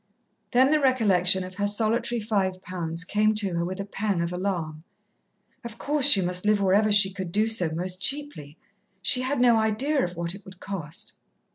Then 0.49 0.71
the 0.71 0.79
recollection 0.79 1.43
of 1.43 1.53
her 1.57 1.67
solitary 1.67 2.19
five 2.19 2.59
pounds 2.63 3.03
came 3.03 3.35
to 3.35 3.53
her 3.53 3.63
with 3.63 3.79
a 3.79 3.85
pang 3.85 4.19
of 4.23 4.33
alarm. 4.33 4.83
Of 5.63 5.77
course, 5.77 6.07
she 6.07 6.23
must 6.23 6.43
live 6.43 6.59
wherever 6.59 6.91
she 6.91 7.13
could 7.13 7.31
do 7.31 7.47
so 7.47 7.69
most 7.69 8.01
cheaply. 8.01 8.57
She 9.03 9.21
had 9.21 9.39
no 9.39 9.57
idea 9.57 10.03
of 10.03 10.15
what 10.15 10.33
it 10.33 10.43
would 10.43 10.59
cost. 10.59 11.19